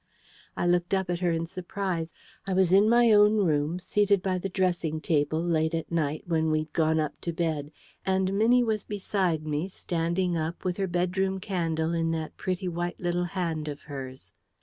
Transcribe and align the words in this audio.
I 0.57 0.65
looked 0.65 0.95
up 0.95 1.11
at 1.11 1.19
her 1.19 1.29
in 1.29 1.45
surprise. 1.45 2.11
I 2.47 2.53
was 2.55 2.73
in 2.73 2.89
my 2.89 3.11
own 3.11 3.37
room, 3.45 3.77
seated 3.77 4.23
by 4.23 4.39
the 4.39 4.49
dressing 4.49 4.99
table, 4.99 5.43
late 5.43 5.75
at 5.75 5.91
night, 5.91 6.23
when 6.25 6.49
we'd 6.49 6.73
gone 6.73 6.99
up 6.99 7.21
to 7.21 7.31
bed; 7.31 7.71
and 8.03 8.33
Minnie 8.33 8.63
was 8.63 8.83
beside 8.83 9.45
me, 9.45 9.67
standing 9.67 10.35
up, 10.35 10.65
with 10.65 10.77
her 10.77 10.87
bedroom 10.87 11.39
candle 11.39 11.93
in 11.93 12.09
that 12.13 12.35
pretty 12.35 12.67
white 12.67 12.99
little 12.99 13.25
hand 13.25 13.67
of 13.67 13.81
hers. 13.81 14.33